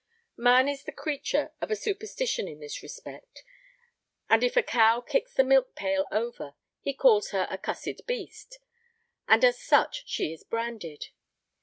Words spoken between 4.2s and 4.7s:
and if a